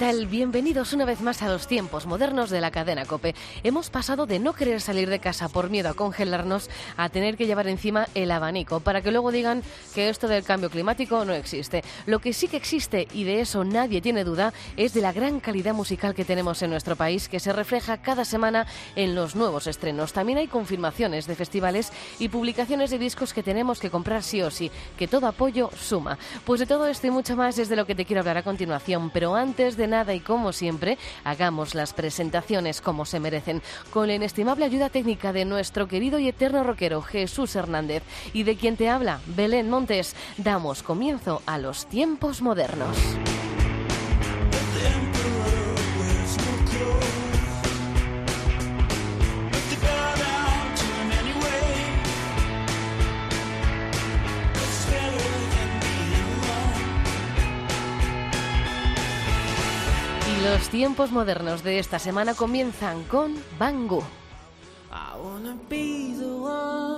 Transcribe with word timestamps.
Tal? 0.00 0.26
Bienvenidos 0.28 0.94
una 0.94 1.04
vez 1.04 1.20
más 1.20 1.42
a 1.42 1.48
los 1.50 1.66
tiempos 1.66 2.06
modernos 2.06 2.48
de 2.48 2.62
la 2.62 2.70
cadena 2.70 3.04
Cope. 3.04 3.34
Hemos 3.62 3.90
pasado 3.90 4.24
de 4.24 4.38
no 4.38 4.54
querer 4.54 4.80
salir 4.80 5.10
de 5.10 5.18
casa 5.18 5.50
por 5.50 5.68
miedo 5.68 5.90
a 5.90 5.94
congelarnos 5.94 6.70
a 6.96 7.10
tener 7.10 7.36
que 7.36 7.46
llevar 7.46 7.68
encima 7.68 8.08
el 8.14 8.30
abanico 8.30 8.80
para 8.80 9.02
que 9.02 9.10
luego 9.10 9.30
digan 9.30 9.62
que 9.94 10.08
esto 10.08 10.26
del 10.26 10.42
cambio 10.42 10.70
climático 10.70 11.22
no 11.26 11.34
existe. 11.34 11.84
Lo 12.06 12.18
que 12.18 12.32
sí 12.32 12.48
que 12.48 12.56
existe, 12.56 13.08
y 13.12 13.24
de 13.24 13.42
eso 13.42 13.62
nadie 13.62 14.00
tiene 14.00 14.24
duda, 14.24 14.54
es 14.78 14.94
de 14.94 15.02
la 15.02 15.12
gran 15.12 15.38
calidad 15.38 15.74
musical 15.74 16.14
que 16.14 16.24
tenemos 16.24 16.62
en 16.62 16.70
nuestro 16.70 16.96
país 16.96 17.28
que 17.28 17.38
se 17.38 17.52
refleja 17.52 17.98
cada 17.98 18.24
semana 18.24 18.66
en 18.96 19.14
los 19.14 19.36
nuevos 19.36 19.66
estrenos. 19.66 20.14
También 20.14 20.38
hay 20.38 20.46
confirmaciones 20.46 21.26
de 21.26 21.36
festivales 21.36 21.92
y 22.18 22.30
publicaciones 22.30 22.88
de 22.88 22.98
discos 22.98 23.34
que 23.34 23.42
tenemos 23.42 23.80
que 23.80 23.90
comprar 23.90 24.22
sí 24.22 24.40
o 24.40 24.50
sí, 24.50 24.70
que 24.96 25.08
todo 25.08 25.26
apoyo 25.26 25.68
suma. 25.78 26.16
Pues 26.46 26.58
de 26.58 26.64
todo 26.66 26.86
esto 26.86 27.06
y 27.06 27.10
mucho 27.10 27.36
más 27.36 27.58
es 27.58 27.68
de 27.68 27.76
lo 27.76 27.84
que 27.84 27.94
te 27.94 28.06
quiero 28.06 28.20
hablar 28.20 28.38
a 28.38 28.42
continuación, 28.42 29.10
pero 29.10 29.36
antes 29.36 29.76
de 29.76 29.89
nada 29.90 30.14
y 30.14 30.20
como 30.20 30.52
siempre, 30.52 30.96
hagamos 31.24 31.74
las 31.74 31.92
presentaciones 31.92 32.80
como 32.80 33.04
se 33.04 33.20
merecen, 33.20 33.62
con 33.92 34.06
la 34.08 34.14
inestimable 34.14 34.64
ayuda 34.64 34.88
técnica 34.88 35.32
de 35.32 35.44
nuestro 35.44 35.88
querido 35.88 36.18
y 36.18 36.28
eterno 36.28 36.64
rockero 36.64 37.02
Jesús 37.02 37.54
Hernández 37.56 38.02
y 38.32 38.44
de 38.44 38.56
quien 38.56 38.76
te 38.76 38.88
habla, 38.88 39.20
Belén 39.26 39.68
Montes, 39.68 40.16
damos 40.38 40.82
comienzo 40.82 41.42
a 41.46 41.58
los 41.58 41.86
tiempos 41.86 42.40
modernos. 42.40 42.96
Tiempos 60.70 61.10
modernos 61.10 61.64
de 61.64 61.80
esta 61.80 61.98
semana 61.98 62.34
comienzan 62.34 63.02
con 63.04 63.34
Bangu. 63.58 64.04
I 64.88 65.16
wanna 65.20 65.56
be 65.68 66.14
the 66.14 66.38
one 66.38 66.90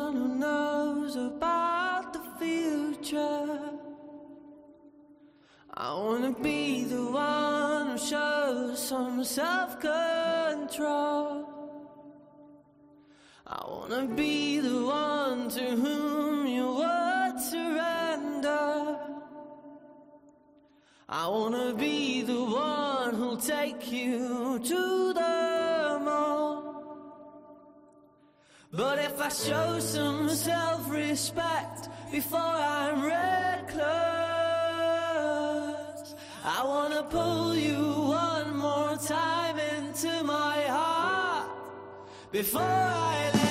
who 7.92 7.98
shows 7.98 8.78
some 8.78 9.24
self-control. 9.24 11.46
I 13.46 13.64
wanna 13.66 14.06
be 14.14 14.60
the 14.60 14.84
one 14.84 15.48
to 15.48 15.76
whom 15.76 16.41
I 21.14 21.28
wanna 21.28 21.74
be 21.74 22.22
the 22.22 22.42
one 22.42 23.14
who'll 23.14 23.36
take 23.36 23.92
you 23.92 24.58
to 24.60 25.12
the 25.12 26.00
mall. 26.02 26.96
But 28.72 28.98
if 28.98 29.20
I 29.20 29.28
show 29.28 29.78
some 29.78 30.30
self-respect 30.30 31.90
before 32.10 32.40
I'm 32.40 33.04
reckless, 33.04 33.74
I 36.46 36.64
wanna 36.64 37.02
pull 37.02 37.56
you 37.56 37.76
one 37.76 38.56
more 38.56 38.96
time 38.96 39.58
into 39.58 40.24
my 40.24 40.62
heart 40.62 41.50
before 42.30 42.62
I 42.62 43.30
let 43.34 43.41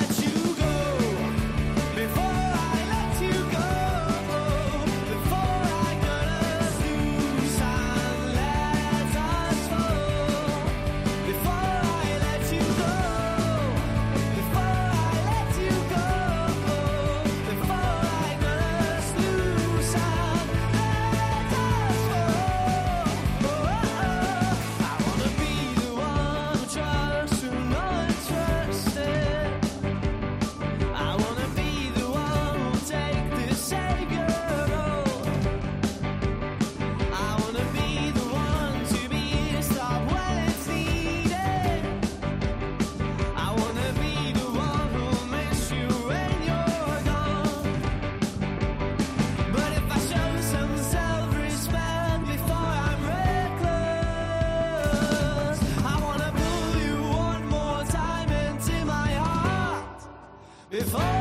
Before 60.81 61.20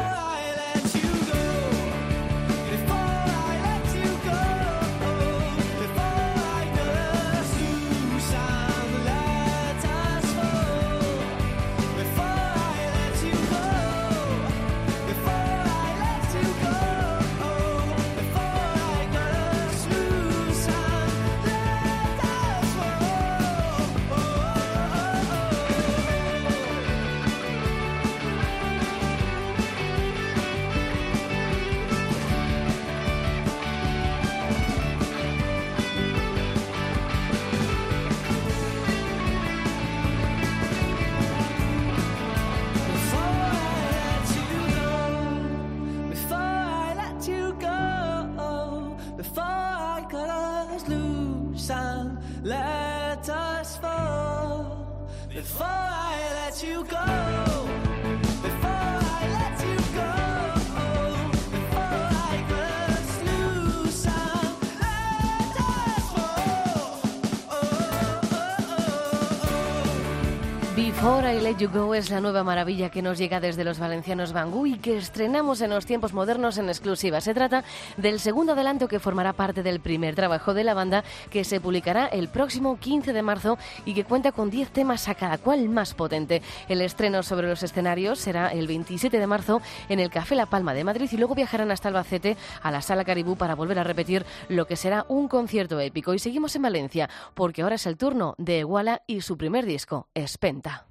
Before 71.01 71.35
I 71.35 71.41
Let 71.41 71.57
You 71.57 71.71
Go 71.71 71.95
es 71.95 72.11
la 72.11 72.21
nueva 72.21 72.45
maravilla 72.45 72.91
que 72.91 73.01
nos 73.01 73.17
llega 73.17 73.41
desde 73.41 73.65
los 73.65 73.79
valencianos 73.79 74.35
Bangú 74.35 74.67
y 74.67 74.77
que 74.77 74.99
estrenamos 74.99 75.63
en 75.63 75.71
los 75.71 75.87
tiempos 75.87 76.13
modernos 76.13 76.59
en 76.59 76.69
exclusiva. 76.69 77.23
Se 77.23 77.33
trata 77.33 77.65
del 77.97 78.21
segundo 78.21 78.53
adelanto 78.53 78.87
que 78.87 79.01
formará 79.01 79.33
parte 79.33 79.63
del 79.63 79.81
primer 79.81 80.15
trabajo 80.15 80.53
de 80.53 80.63
la 80.63 80.75
banda 80.75 81.03
que 81.31 81.45
se 81.45 81.59
publicará 81.59 82.05
el 82.05 82.29
próximo 82.29 82.77
15 82.79 83.15
de 83.15 83.23
marzo 83.23 83.57
y 83.87 83.95
que 83.95 84.05
cuenta 84.05 84.33
con 84.33 84.51
10 84.51 84.73
temas 84.73 85.09
a 85.09 85.15
cada 85.15 85.39
cual 85.39 85.71
más 85.71 85.95
potente. 85.95 86.43
El 86.69 86.83
estreno 86.83 87.23
sobre 87.23 87.49
los 87.49 87.63
escenarios 87.63 88.19
será 88.19 88.49
el 88.49 88.67
27 88.67 89.19
de 89.19 89.27
marzo 89.27 89.63
en 89.89 90.01
el 90.01 90.11
Café 90.11 90.35
La 90.35 90.51
Palma 90.51 90.75
de 90.75 90.85
Madrid 90.85 91.09
y 91.11 91.17
luego 91.17 91.35
viajarán 91.35 91.71
hasta 91.71 91.89
Albacete 91.89 92.37
a 92.61 92.71
la 92.71 92.83
Sala 92.83 93.07
Caribú 93.07 93.37
para 93.37 93.55
volver 93.55 93.79
a 93.79 93.85
repetir 93.85 94.27
lo 94.51 94.67
que 94.67 94.77
será 94.77 95.07
un 95.09 95.29
concierto 95.29 95.81
épico. 95.81 96.13
Y 96.13 96.19
seguimos 96.19 96.55
en 96.57 96.63
Valencia 96.63 97.09
porque 97.33 97.63
ahora 97.63 97.77
es 97.77 97.87
el 97.87 97.97
turno 97.97 98.35
de 98.37 98.59
Iguala 98.59 99.01
y 99.07 99.23
su 99.23 99.39
primer 99.39 99.65
disco, 99.65 100.07
Espenta. 100.13 100.90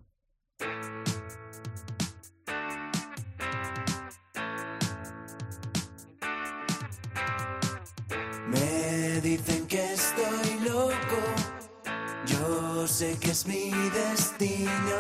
Me 9.21 9.31
dicen 9.31 9.67
que 9.67 9.95
estoy 9.95 10.59
loco, 10.63 11.19
yo 12.25 12.87
sé 12.87 13.17
que 13.19 13.31
es 13.31 13.45
mi 13.45 13.69
destino. 13.69 14.99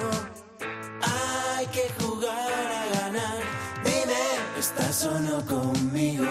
Hay 1.01 1.65
que 1.67 1.87
jugar 2.03 2.35
a 2.35 2.99
ganar, 2.99 3.37
dime, 3.81 4.19
¿estás 4.59 4.93
solo 4.93 5.41
conmigo? 5.45 6.25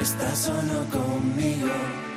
¿Estás 0.00 0.38
solo 0.38 0.86
conmigo? 0.92 2.11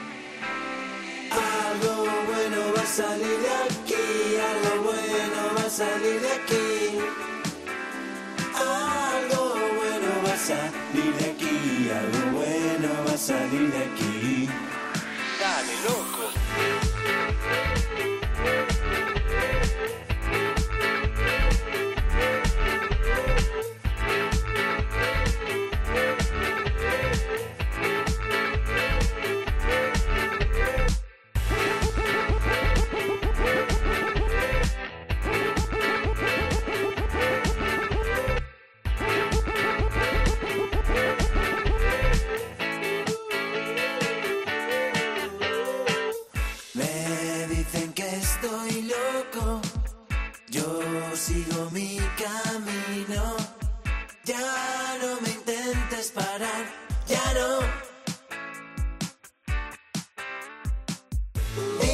Dime, 61.56 61.85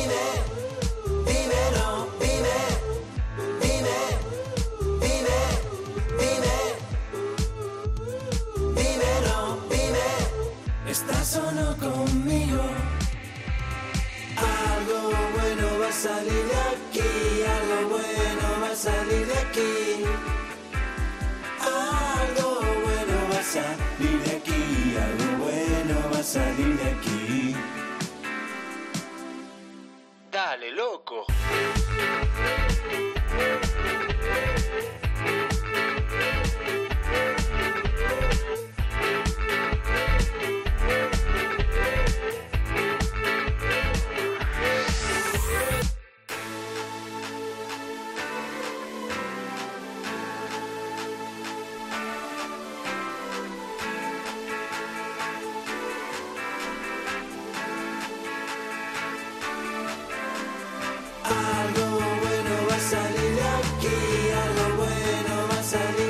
Salut. 65.71 66.00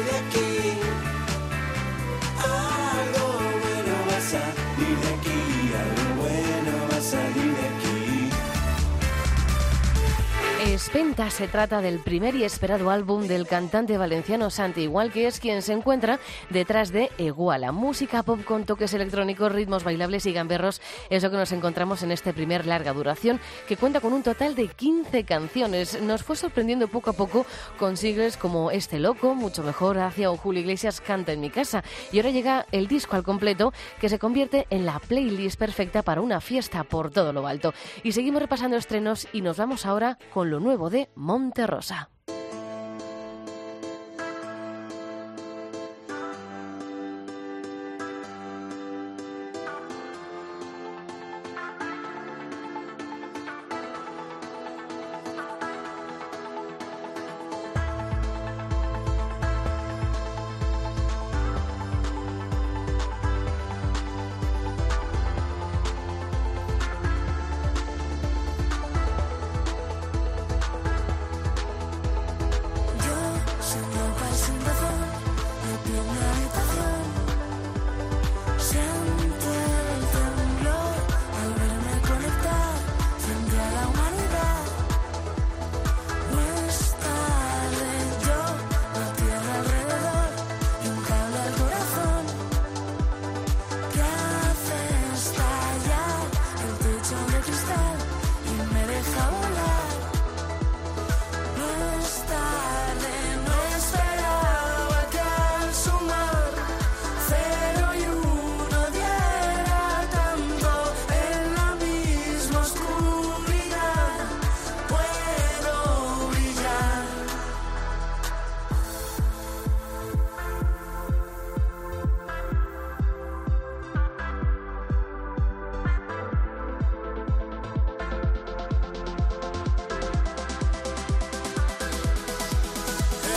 Espenta 10.92 11.30
se 11.30 11.48
trata 11.48 11.80
del 11.80 12.00
primer 12.00 12.36
y 12.36 12.44
esperado 12.44 12.90
álbum 12.90 13.26
del 13.26 13.48
cantante 13.48 13.98
valenciano 13.98 14.50
Santi 14.50 14.82
Igual, 14.82 15.10
que 15.10 15.26
es 15.26 15.40
quien 15.40 15.62
se 15.62 15.72
encuentra 15.72 16.20
detrás 16.50 16.92
de 16.92 17.10
Iguala. 17.18 17.72
Música 17.72 18.24
pop 18.24 18.44
con 18.44 18.66
toques 18.66 18.94
electrónicos, 18.94 19.54
ritmos 19.54 19.86
bailables 19.86 20.26
y 20.26 20.34
gamberros 20.34 20.82
es 21.10 21.24
lo 21.24 21.32
que 21.32 21.38
nos 21.38 21.54
encontramos 21.54 22.04
en 22.04 22.12
este 22.12 22.34
primer 22.34 22.66
larga 22.66 22.92
duración, 22.92 23.40
que 23.70 23.78
cuenta 23.78 24.02
con 24.02 24.12
un 24.12 24.22
total 24.22 24.54
de 24.54 24.68
15 24.68 25.24
canciones. 25.24 26.02
Nos 26.02 26.24
fue 26.24 26.36
sorprendiendo 26.36 26.90
poco 26.90 27.12
a 27.12 27.14
poco 27.14 27.46
con 27.80 27.96
sigles 27.96 28.36
como 28.36 28.70
Este 28.70 29.00
Loco, 29.00 29.34
Mucho 29.34 29.64
Mejor, 29.64 29.98
Hacia 29.98 30.30
o 30.30 30.36
Julio 30.36 30.60
Iglesias 30.60 31.00
Canta 31.00 31.32
en 31.32 31.40
mi 31.40 31.50
casa. 31.50 31.86
Y 32.12 32.18
ahora 32.18 32.32
llega 32.32 32.66
el 32.74 32.90
disco 32.90 33.16
al 33.16 33.24
completo, 33.24 33.72
que 34.02 34.10
se 34.10 34.20
convierte 34.20 34.68
en 34.70 34.86
la 34.86 35.00
playlist 35.00 35.58
perfecta 35.58 36.02
para 36.02 36.20
una 36.20 36.42
fiesta 36.42 36.84
por 36.84 37.12
todo 37.12 37.32
lo 37.32 37.48
alto. 37.48 37.74
Y 38.04 38.12
seguimos 38.12 38.42
repasando 38.42 38.76
estrenos 38.76 39.30
y 39.32 39.42
nos 39.42 39.56
vamos 39.56 39.86
ahora 39.86 40.18
con 40.34 40.50
lo 40.50 40.60
nuevo 40.60 40.81
de 40.90 41.10
Monte 41.16 41.68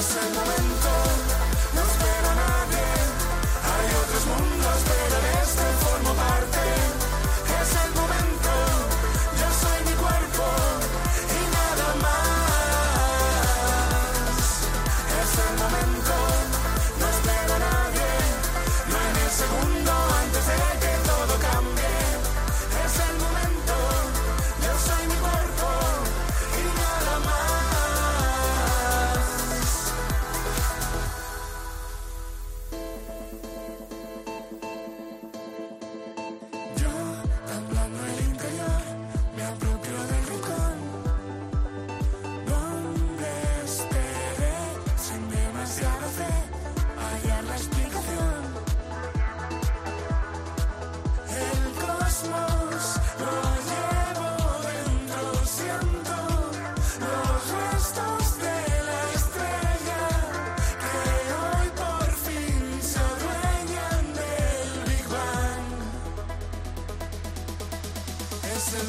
es 0.04 0.16
el 0.16 0.34
momento. 0.34 1.13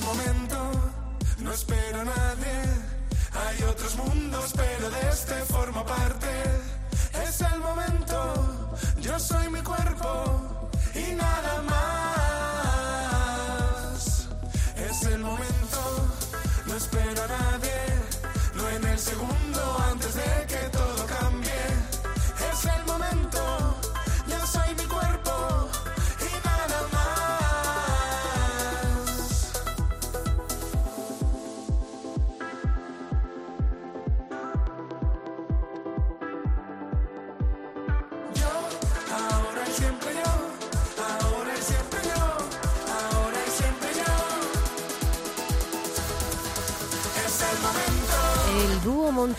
momento 0.06 0.58
no 1.40 1.52
espero 1.52 2.02
a 2.02 2.06
nadie. 2.06 2.58
Hay 3.34 3.64
otros 3.64 3.96
mundos, 3.96 4.54
pero 4.56 4.90
de 4.90 5.10
este 5.10 5.36
forma 5.52 5.86
parte. 5.86 6.55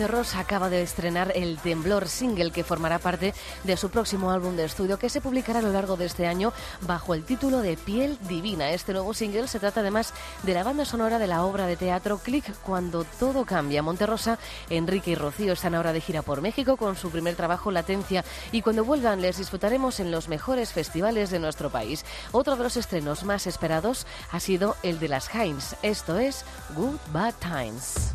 Monterrosa 0.06 0.38
acaba 0.38 0.70
de 0.70 0.82
estrenar 0.82 1.32
El 1.34 1.58
Temblor 1.58 2.06
single 2.06 2.52
que 2.52 2.62
formará 2.62 3.00
parte 3.00 3.34
de 3.64 3.76
su 3.76 3.90
próximo 3.90 4.30
álbum 4.30 4.54
de 4.54 4.64
estudio 4.64 5.00
que 5.00 5.08
se 5.08 5.20
publicará 5.20 5.58
a 5.58 5.62
lo 5.62 5.72
largo 5.72 5.96
de 5.96 6.04
este 6.04 6.28
año 6.28 6.52
bajo 6.82 7.12
el 7.12 7.24
título 7.24 7.58
de 7.58 7.76
Piel 7.76 8.16
Divina. 8.28 8.70
Este 8.70 8.92
nuevo 8.92 9.14
single 9.14 9.48
se 9.48 9.58
trata 9.58 9.80
además 9.80 10.14
de 10.44 10.54
la 10.54 10.62
banda 10.62 10.84
sonora 10.84 11.18
de 11.18 11.26
la 11.26 11.44
obra 11.44 11.66
de 11.66 11.76
teatro 11.76 12.18
Click 12.18 12.44
Cuando 12.62 13.02
todo 13.18 13.44
cambia. 13.44 13.82
Monterrosa, 13.82 14.38
Enrique 14.70 15.10
y 15.10 15.14
Rocío 15.16 15.54
están 15.54 15.74
ahora 15.74 15.92
de 15.92 16.00
gira 16.00 16.22
por 16.22 16.40
México 16.40 16.76
con 16.76 16.94
su 16.94 17.10
primer 17.10 17.34
trabajo 17.34 17.72
Latencia 17.72 18.24
y 18.52 18.62
cuando 18.62 18.84
vuelvan 18.84 19.20
les 19.20 19.38
disfrutaremos 19.38 19.98
en 19.98 20.12
los 20.12 20.28
mejores 20.28 20.72
festivales 20.72 21.30
de 21.30 21.40
nuestro 21.40 21.70
país. 21.70 22.04
Otro 22.30 22.54
de 22.54 22.62
los 22.62 22.76
estrenos 22.76 23.24
más 23.24 23.48
esperados 23.48 24.06
ha 24.30 24.38
sido 24.38 24.76
el 24.84 25.00
de 25.00 25.08
las 25.08 25.34
Heinz. 25.34 25.74
Esto 25.82 26.16
es 26.16 26.44
Good 26.76 27.00
Bad 27.12 27.34
Times. 27.40 28.12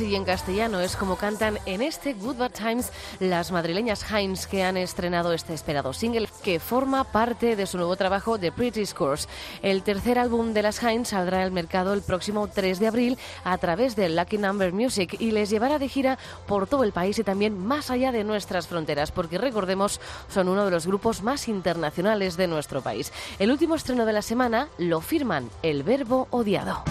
Inglés 0.00 0.12
y 0.12 0.14
en 0.14 0.24
castellano 0.24 0.80
es 0.80 0.96
como 0.96 1.16
cantan 1.16 1.58
en 1.66 1.82
este 1.82 2.14
Good 2.14 2.36
Bad 2.36 2.52
Times 2.52 2.90
las 3.20 3.52
madrileñas 3.52 4.04
Heinz 4.10 4.46
que 4.46 4.64
han 4.64 4.76
estrenado 4.76 5.32
este 5.32 5.54
esperado 5.54 5.92
single 5.92 6.28
que 6.42 6.60
forma 6.60 7.04
parte 7.04 7.56
de 7.56 7.66
su 7.66 7.76
nuevo 7.76 7.96
trabajo 7.96 8.38
The 8.38 8.52
Pretty 8.52 8.84
Scores. 8.86 9.28
El 9.62 9.82
tercer 9.82 10.18
álbum 10.18 10.52
de 10.52 10.62
las 10.62 10.82
Heinz 10.82 11.08
saldrá 11.08 11.42
al 11.42 11.50
mercado 11.50 11.94
el 11.94 12.02
próximo 12.02 12.48
3 12.48 12.78
de 12.78 12.86
abril 12.86 13.18
a 13.44 13.58
través 13.58 13.96
de 13.96 14.08
Lucky 14.08 14.38
Number 14.38 14.72
Music 14.72 15.16
y 15.18 15.30
les 15.30 15.50
llevará 15.50 15.78
de 15.78 15.88
gira 15.88 16.18
por 16.46 16.66
todo 16.66 16.84
el 16.84 16.92
país 16.92 17.18
y 17.18 17.24
también 17.24 17.58
más 17.58 17.90
allá 17.90 18.12
de 18.12 18.24
nuestras 18.24 18.66
fronteras, 18.66 19.12
porque 19.12 19.38
recordemos 19.38 20.00
son 20.28 20.48
uno 20.48 20.64
de 20.64 20.70
los 20.70 20.86
grupos 20.86 21.22
más 21.22 21.48
internacionales 21.48 22.36
de 22.36 22.46
nuestro 22.46 22.82
país. 22.82 23.12
El 23.38 23.50
último 23.50 23.74
estreno 23.74 24.04
de 24.04 24.12
la 24.12 24.22
semana 24.22 24.68
lo 24.78 25.00
firman 25.00 25.50
El 25.62 25.82
Verbo 25.82 26.28
Odiado. 26.30 26.82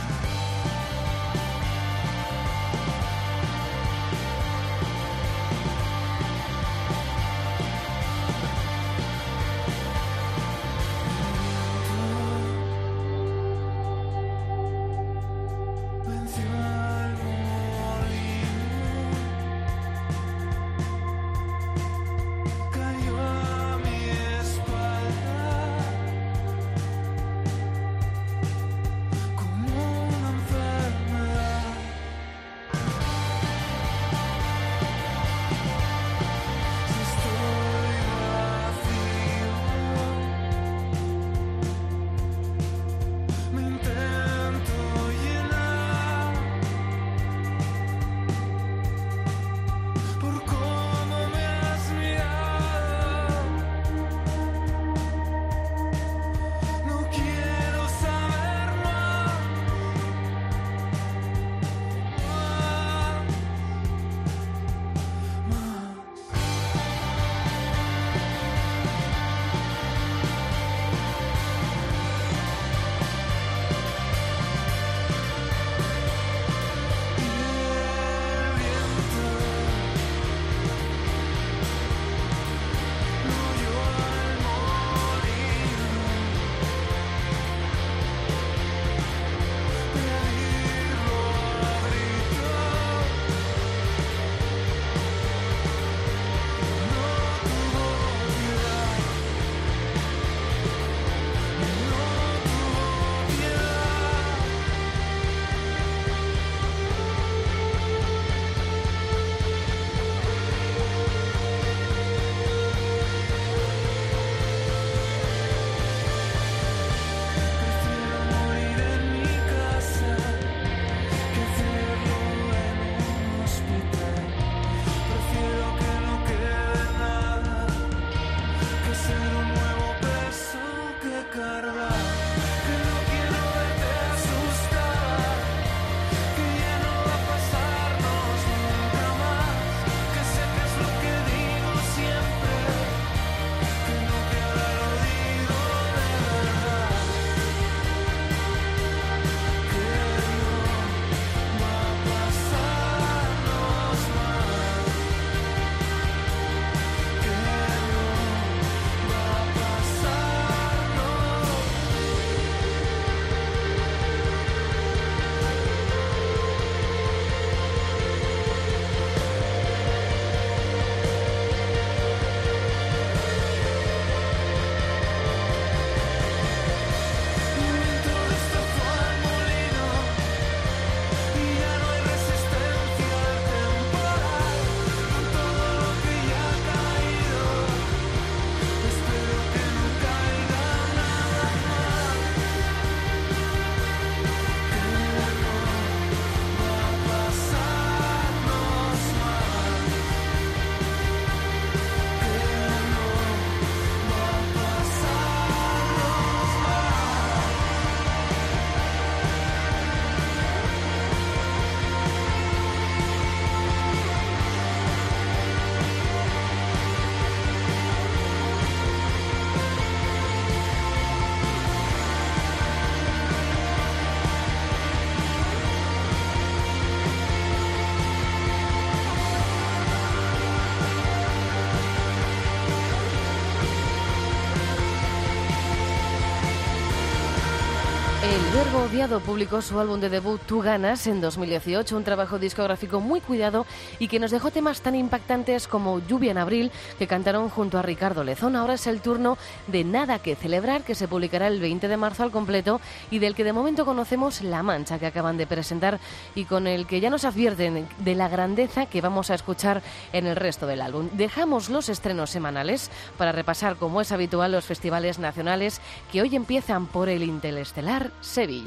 Verbo 238.76 238.90
Odiado 238.90 239.20
publicó 239.22 239.62
su 239.62 239.80
álbum 239.80 240.02
de 240.02 240.10
debut 240.10 240.42
Tú 240.46 240.60
Ganas 240.60 241.08
en 241.08 241.22
2018, 241.22 241.96
un 241.96 242.04
trabajo 242.04 242.40
discográfico 242.40 243.00
muy 243.00 243.22
cuidado 243.22 243.66
y 244.00 244.10
que 244.10 244.20
nos 244.20 244.32
dejó 244.32 244.52
temas 244.52 244.82
tan 244.82 244.96
impactantes 244.96 245.70
como 245.70 246.00
Lluvia 246.00 246.32
en 246.32 246.38
Abril, 246.38 246.72
que 247.00 247.08
cantaron 247.08 247.48
junto 247.48 247.78
a 247.78 247.82
Ricardo 247.82 248.26
Lezón. 248.26 248.58
Ahora 248.58 248.74
es 248.74 248.86
el 248.88 249.00
turno 249.00 249.38
de 249.68 249.86
Nada 249.86 250.20
que 250.20 250.36
celebrar, 250.36 250.84
que 250.84 250.94
se 250.94 251.08
publicará 251.08 251.48
el 251.48 251.62
20 251.62 251.88
de 251.88 251.96
marzo 251.96 252.24
al 252.24 252.32
completo 252.32 252.82
y 253.12 253.20
del 253.20 253.34
que 253.34 253.46
de 253.46 253.54
momento 253.54 253.86
conocemos 253.86 254.42
La 254.42 254.62
Mancha, 254.62 255.00
que 255.00 255.06
acaban 255.06 255.38
de 255.38 255.48
presentar 255.48 256.02
y 256.36 256.44
con 256.44 256.68
el 256.68 256.86
que 256.86 257.00
ya 257.00 257.10
nos 257.10 257.24
advierten 257.24 257.88
de 258.00 258.16
la 258.16 258.28
grandeza 258.28 258.88
que 258.88 259.00
vamos 259.00 259.30
a 259.30 259.36
escuchar 259.36 259.84
en 260.12 260.28
el 260.28 260.36
resto 260.36 260.68
del 260.68 260.82
álbum. 260.82 261.08
Dejamos 261.14 261.70
los 261.70 261.88
estrenos 261.88 262.30
semanales 262.30 262.92
para 263.18 263.32
repasar, 263.32 263.78
como 263.78 264.02
es 264.02 264.12
habitual, 264.12 264.52
los 264.52 264.66
festivales 264.66 265.18
nacionales 265.18 265.80
que 266.12 266.22
hoy 266.22 266.36
empiezan 266.36 266.88
por 266.88 267.08
el 267.08 267.24
Interestelar 267.24 268.12
Sevilla. 268.20 268.65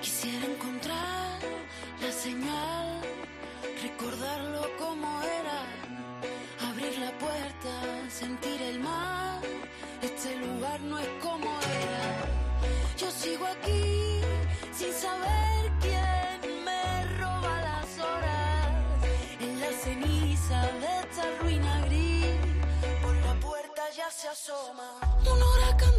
Quisiera 0.00 0.46
encontrar 0.46 1.38
la 2.00 2.10
señal, 2.10 3.00
recordarlo 3.80 4.62
como 4.80 5.22
era, 5.22 5.60
abrir 6.68 6.98
la 6.98 7.12
puerta, 7.18 8.10
sentir 8.10 8.60
el 8.62 8.80
mar. 8.80 9.40
Este 10.02 10.34
lugar 10.38 10.80
no 10.80 10.98
es 10.98 11.08
como 11.22 11.50
era. 11.60 12.04
Yo 12.98 13.08
sigo 13.12 13.46
aquí 13.46 14.22
sin 14.74 14.92
saber 14.92 15.70
quién 15.80 16.64
me 16.64 17.04
roba 17.20 17.60
las 17.60 17.98
horas. 18.00 18.70
En 19.40 19.60
la 19.60 19.70
ceniza 19.84 20.62
de 20.80 20.90
esta 21.02 21.24
ruina 21.42 21.71
se 24.22 24.28
asoma. 24.28 25.00
Un 25.26 25.42
huracán 25.42 25.91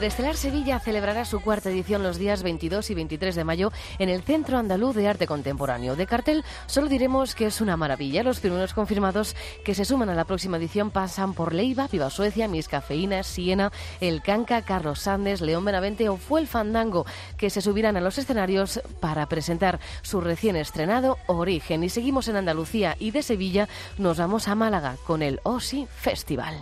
Interestelar 0.00 0.34
Sevilla 0.34 0.80
celebrará 0.80 1.26
su 1.26 1.40
cuarta 1.40 1.68
edición 1.68 2.02
los 2.02 2.16
días 2.16 2.42
22 2.42 2.88
y 2.88 2.94
23 2.94 3.34
de 3.34 3.44
mayo 3.44 3.70
en 3.98 4.08
el 4.08 4.22
Centro 4.22 4.56
Andaluz 4.56 4.96
de 4.96 5.06
Arte 5.06 5.26
Contemporáneo. 5.26 5.94
De 5.94 6.06
cartel 6.06 6.42
solo 6.64 6.88
diremos 6.88 7.34
que 7.34 7.44
es 7.44 7.60
una 7.60 7.76
maravilla. 7.76 8.22
Los 8.22 8.40
primeros 8.40 8.72
confirmados 8.72 9.36
que 9.62 9.74
se 9.74 9.84
suman 9.84 10.08
a 10.08 10.14
la 10.14 10.24
próxima 10.24 10.56
edición 10.56 10.90
pasan 10.90 11.34
por 11.34 11.52
Leiva, 11.52 11.86
Viva 11.86 12.08
Suecia, 12.08 12.48
Mis 12.48 12.66
Cafeínas, 12.66 13.26
Siena, 13.26 13.72
El 14.00 14.22
Canca, 14.22 14.62
Carlos 14.62 15.00
Sandes, 15.00 15.42
León 15.42 15.66
Benavente 15.66 16.08
o 16.08 16.16
Fue 16.16 16.40
el 16.40 16.46
Fandango, 16.46 17.04
que 17.36 17.50
se 17.50 17.60
subirán 17.60 17.98
a 17.98 18.00
los 18.00 18.16
escenarios 18.16 18.80
para 19.00 19.26
presentar 19.26 19.80
su 20.00 20.22
recién 20.22 20.56
estrenado 20.56 21.18
Origen. 21.26 21.84
Y 21.84 21.90
seguimos 21.90 22.26
en 22.28 22.36
Andalucía 22.36 22.96
y 22.98 23.10
de 23.10 23.22
Sevilla 23.22 23.68
nos 23.98 24.16
vamos 24.16 24.48
a 24.48 24.54
Málaga 24.54 24.96
con 25.06 25.20
el 25.20 25.40
OSI 25.42 25.86
Festival. 25.94 26.58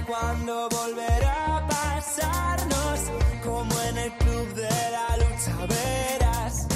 Sabe 0.00 0.04
cuándo 0.06 0.68
volverá 0.68 1.56
a 1.56 1.66
pasarnos, 1.66 3.00
como 3.44 3.80
en 3.88 3.98
el 3.98 4.12
club 4.18 4.54
de 4.54 4.68
la 4.68 5.16
lucha 5.16 5.66
verás. 5.66 6.66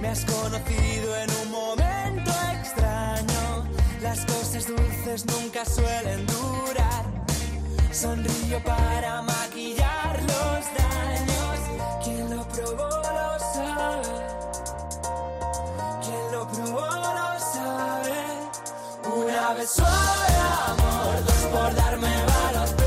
Me 0.00 0.08
has 0.08 0.24
conocido 0.24 1.16
en 1.16 1.30
un 1.42 1.50
momento 1.50 2.30
extraño. 2.60 3.68
Las 4.02 4.20
cosas 4.26 4.66
dulces 4.66 5.26
nunca 5.26 5.64
suelen 5.64 6.26
durar. 6.26 7.04
Sonrío 7.92 8.62
para 8.64 9.22
maquillar 9.22 10.20
los 10.22 10.64
daños. 10.78 11.58
Quien 12.04 12.36
lo 12.36 12.46
probó 12.48 12.88
lo 12.88 13.38
sabe. 13.54 14.02
Quien 16.02 16.32
lo 16.32 16.48
probó 16.48 16.86
lo 17.18 17.40
sabe. 17.54 18.18
Una 19.16 19.54
vez 19.54 19.70
suave 19.70 20.27
amor, 20.70 21.24
dos 21.24 21.34
por 21.50 21.74
darme 21.74 22.08
valor. 22.08 22.77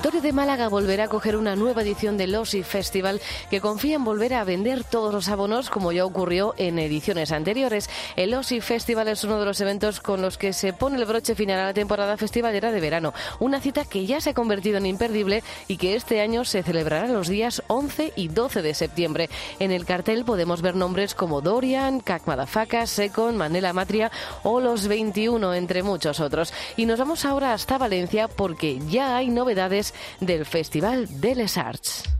Auditorio 0.00 0.22
de 0.22 0.32
Málaga 0.32 0.68
volverá 0.70 1.04
a 1.04 1.08
coger 1.08 1.36
una 1.36 1.56
nueva 1.56 1.82
edición 1.82 2.16
del 2.16 2.34
OSI 2.34 2.62
Festival 2.62 3.20
que 3.50 3.60
confía 3.60 3.96
en 3.96 4.04
volver 4.04 4.32
a 4.32 4.44
vender 4.44 4.82
todos 4.82 5.12
los 5.12 5.28
abonos 5.28 5.68
como 5.68 5.92
ya 5.92 6.06
ocurrió 6.06 6.54
en 6.56 6.78
ediciones 6.78 7.32
anteriores. 7.32 7.90
El 8.16 8.32
OSI 8.32 8.62
Festival 8.62 9.08
es 9.08 9.24
uno 9.24 9.38
de 9.38 9.44
los 9.44 9.60
eventos 9.60 10.00
con 10.00 10.22
los 10.22 10.38
que 10.38 10.54
se 10.54 10.72
pone 10.72 10.96
el 10.96 11.04
broche 11.04 11.34
final 11.34 11.60
a 11.60 11.66
la 11.66 11.74
temporada 11.74 12.16
festivalera 12.16 12.72
de 12.72 12.80
verano. 12.80 13.12
Una 13.40 13.60
cita 13.60 13.84
que 13.84 14.06
ya 14.06 14.22
se 14.22 14.30
ha 14.30 14.34
convertido 14.34 14.78
en 14.78 14.86
imperdible 14.86 15.42
y 15.68 15.76
que 15.76 15.96
este 15.96 16.22
año 16.22 16.46
se 16.46 16.62
celebrará 16.62 17.06
los 17.06 17.28
días 17.28 17.62
11 17.66 18.14
y 18.16 18.28
12 18.28 18.62
de 18.62 18.72
septiembre. 18.72 19.28
En 19.58 19.70
el 19.70 19.84
cartel 19.84 20.24
podemos 20.24 20.62
ver 20.62 20.76
nombres 20.76 21.14
como 21.14 21.42
Dorian, 21.42 22.00
Cac 22.00 22.26
Madafaka, 22.26 22.86
Secon, 22.86 23.36
Manela 23.36 23.74
Matria 23.74 24.10
o 24.44 24.60
Los 24.60 24.88
21, 24.88 25.52
entre 25.52 25.82
muchos 25.82 26.20
otros. 26.20 26.54
Y 26.78 26.86
nos 26.86 26.98
vamos 26.98 27.26
ahora 27.26 27.52
hasta 27.52 27.76
Valencia 27.76 28.28
porque 28.28 28.78
ya 28.88 29.18
hay 29.18 29.28
novedades 29.28 29.89
del 30.20 30.46
Festival 30.46 31.06
de 31.20 31.34
Les 31.34 31.56
Arts. 31.56 32.19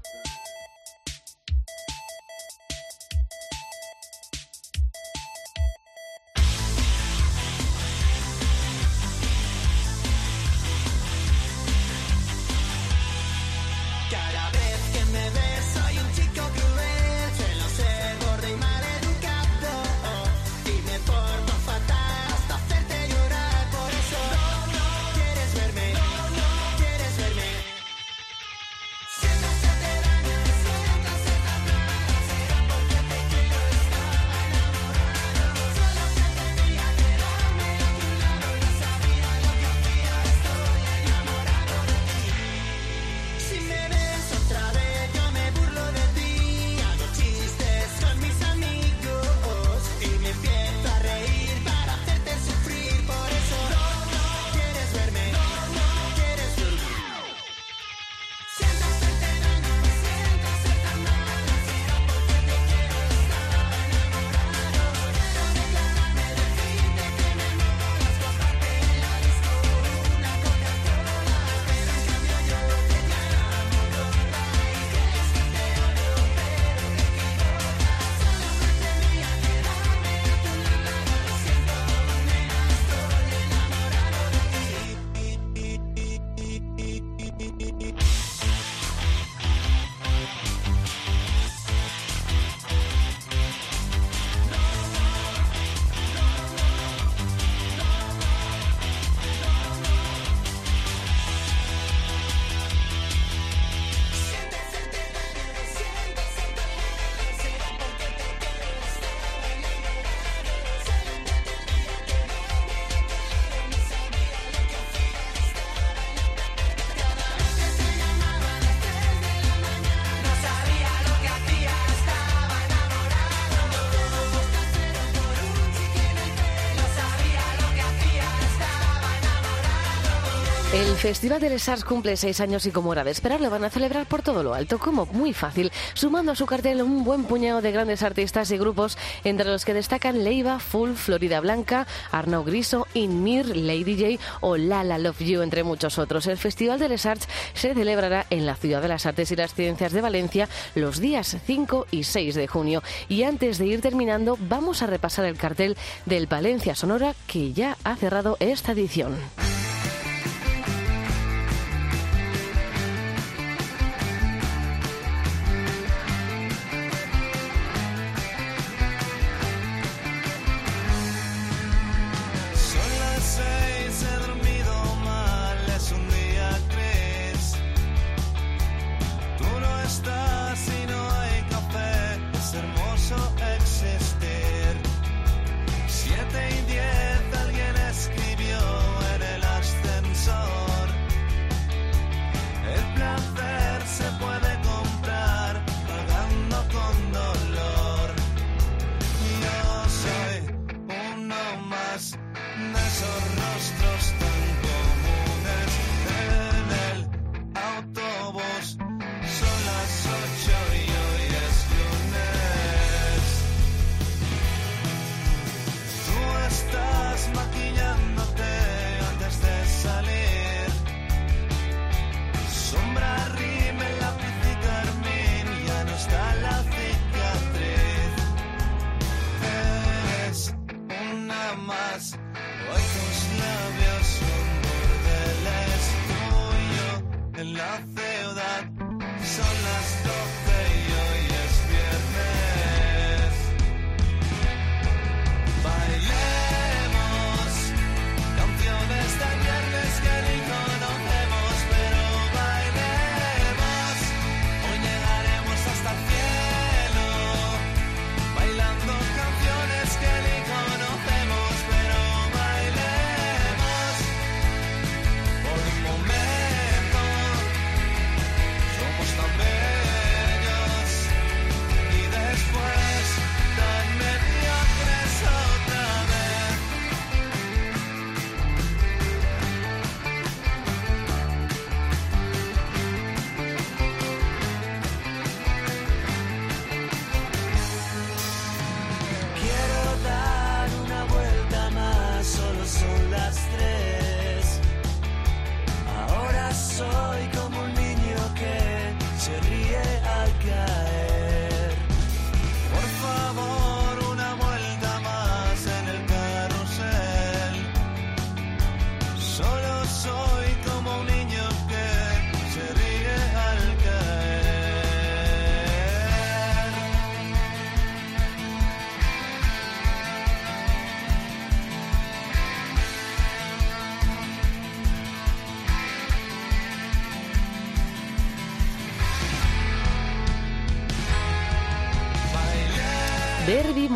Festival 131.00 131.40
de 131.40 131.48
Les 131.48 131.66
Arts 131.66 131.82
cumple 131.82 132.14
seis 132.14 132.42
años 132.42 132.66
y 132.66 132.72
como 132.72 132.92
era 132.92 133.04
de 133.04 133.10
esperar 133.10 133.40
lo 133.40 133.48
van 133.48 133.64
a 133.64 133.70
celebrar 133.70 134.04
por 134.04 134.20
todo 134.20 134.42
lo 134.42 134.52
alto. 134.52 134.78
como 134.78 135.06
Muy 135.06 135.32
fácil, 135.32 135.72
sumando 135.94 136.32
a 136.32 136.36
su 136.36 136.44
cartel 136.44 136.82
un 136.82 137.04
buen 137.04 137.24
puñado 137.24 137.62
de 137.62 137.72
grandes 137.72 138.02
artistas 138.02 138.50
y 138.50 138.58
grupos, 138.58 138.98
entre 139.24 139.48
los 139.48 139.64
que 139.64 139.72
destacan 139.72 140.22
Leiva, 140.24 140.58
Full, 140.58 140.92
Florida 140.92 141.40
Blanca, 141.40 141.86
Arnau 142.12 142.44
Griso, 142.44 142.86
Inmir, 142.92 143.56
Lady 143.56 144.18
J 144.18 144.22
o 144.42 144.58
Lala 144.58 144.98
Love 144.98 145.20
You, 145.20 145.40
entre 145.40 145.62
muchos 145.62 145.98
otros. 145.98 146.26
El 146.26 146.36
Festival 146.36 146.78
de 146.78 146.90
Les 146.90 147.06
Arts 147.06 147.28
se 147.54 147.72
celebrará 147.72 148.26
en 148.28 148.44
la 148.44 148.56
Ciudad 148.56 148.82
de 148.82 148.88
las 148.88 149.06
Artes 149.06 149.32
y 149.32 149.36
las 149.36 149.54
Ciencias 149.54 149.92
de 149.92 150.02
Valencia 150.02 150.50
los 150.74 151.00
días 151.00 151.34
5 151.46 151.86
y 151.90 152.04
6 152.04 152.34
de 152.34 152.46
junio. 152.46 152.82
Y 153.08 153.22
antes 153.22 153.56
de 153.56 153.64
ir 153.64 153.80
terminando, 153.80 154.36
vamos 154.38 154.82
a 154.82 154.86
repasar 154.86 155.24
el 155.24 155.38
cartel 155.38 155.78
del 156.04 156.26
Valencia 156.26 156.74
Sonora 156.74 157.14
que 157.26 157.54
ya 157.54 157.78
ha 157.84 157.96
cerrado 157.96 158.36
esta 158.38 158.72
edición. 158.72 159.16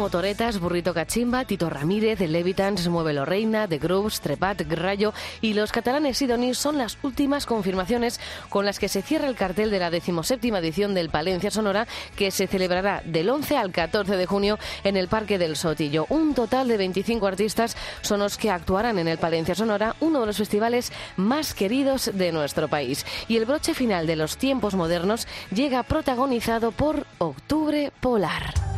Motoretas, 0.04 0.60
Burrito 0.60 0.92
Cachimba, 0.92 1.46
Tito 1.46 1.70
Ramírez, 1.70 2.18
The 2.18 2.28
Levitans, 2.28 2.88
Muévelo 2.88 3.24
Reina, 3.24 3.66
The 3.66 3.78
Grooves, 3.78 4.20
Trepat, 4.20 4.60
Grayo 4.68 5.14
y 5.40 5.54
los 5.54 5.72
catalanes 5.72 6.18
Sidonis 6.18 6.58
son 6.58 6.76
las 6.76 6.98
últimas 7.02 7.46
confirmaciones 7.46 8.20
con 8.50 8.66
las 8.66 8.78
que 8.78 8.90
se 8.90 9.00
cierra 9.00 9.28
el 9.28 9.34
cartel 9.34 9.70
de 9.70 9.78
la 9.78 9.88
decimoséptima 9.88 10.58
edición 10.58 10.92
del 10.92 11.08
Palencia 11.08 11.50
Sonora 11.50 11.86
que 12.16 12.30
se 12.30 12.46
celebrará 12.46 13.00
del 13.06 13.30
11 13.30 13.56
al 13.56 13.72
14 13.72 14.18
de 14.18 14.26
junio 14.26 14.58
en 14.84 14.98
el 14.98 15.08
Parque 15.08 15.38
del 15.38 15.56
Sotillo. 15.56 16.04
Un 16.10 16.34
total 16.34 16.68
de 16.68 16.76
25 16.76 17.26
artistas 17.26 17.74
son 18.02 18.20
los 18.20 18.36
que 18.36 18.50
actuarán 18.50 18.98
en 18.98 19.08
el 19.08 19.16
Palencia 19.16 19.54
Sonora, 19.54 19.96
uno 20.00 20.20
de 20.20 20.26
los 20.26 20.36
festivales 20.36 20.92
más 21.16 21.54
queridos 21.54 22.10
de 22.12 22.30
nuestro 22.30 22.68
país. 22.68 23.06
Y 23.26 23.38
el 23.38 23.46
broche 23.46 23.72
final 23.72 24.06
de 24.06 24.16
los 24.16 24.36
tiempos 24.36 24.74
modernos 24.74 25.26
llega 25.50 25.82
protagonizado 25.82 26.72
por 26.72 27.06
Octubre 27.16 27.90
Polar. 28.02 28.73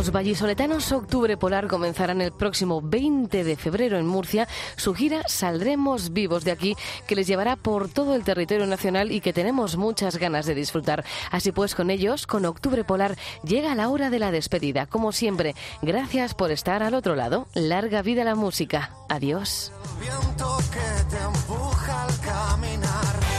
Los 0.00 0.12
vallisoletanos 0.12 0.92
Octubre 0.92 1.36
Polar 1.36 1.66
comenzarán 1.66 2.22
el 2.22 2.32
próximo 2.32 2.80
20 2.80 3.44
de 3.44 3.54
febrero 3.54 3.98
en 3.98 4.06
Murcia 4.06 4.48
su 4.76 4.94
gira 4.94 5.24
Saldremos 5.28 6.14
Vivos 6.14 6.42
de 6.42 6.52
aquí, 6.52 6.74
que 7.06 7.14
les 7.14 7.26
llevará 7.26 7.56
por 7.56 7.90
todo 7.90 8.14
el 8.14 8.24
territorio 8.24 8.66
nacional 8.66 9.12
y 9.12 9.20
que 9.20 9.34
tenemos 9.34 9.76
muchas 9.76 10.16
ganas 10.16 10.46
de 10.46 10.54
disfrutar. 10.54 11.04
Así 11.30 11.52
pues, 11.52 11.74
con 11.74 11.90
ellos, 11.90 12.26
con 12.26 12.46
Octubre 12.46 12.82
Polar, 12.82 13.18
llega 13.44 13.74
la 13.74 13.90
hora 13.90 14.08
de 14.08 14.20
la 14.20 14.30
despedida. 14.30 14.86
Como 14.86 15.12
siempre, 15.12 15.54
gracias 15.82 16.32
por 16.32 16.50
estar 16.50 16.82
al 16.82 16.94
otro 16.94 17.14
lado. 17.14 17.46
Larga 17.52 18.00
vida 18.00 18.24
la 18.24 18.34
música. 18.34 18.94
Adiós. 19.10 19.70
viento 20.00 20.56
que 20.72 21.14
te 21.14 21.22
empuja 21.22 22.04
al 22.04 22.20
caminar. 22.20 23.29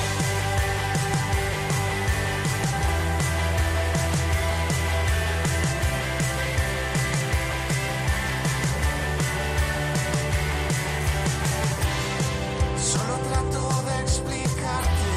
Solo 12.92 13.16
trato 13.30 13.84
de 13.86 14.04
explicarte 14.04 15.12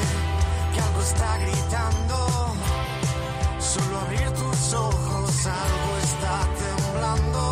que 0.73 0.81
algo 0.81 1.01
está 1.01 1.39
gritando. 1.39 2.17
Solo 3.59 3.99
abrir 3.99 4.31
tus 4.31 4.75
ojos, 4.75 5.47
algo 5.47 5.97
está 6.05 6.47
temblando. 6.63 7.44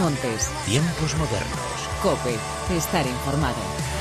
Montes, 0.00 0.48
Tiempos 0.64 1.14
modernos. 1.18 1.60
Cope, 2.02 2.34
estar 2.74 3.06
informado. 3.06 3.99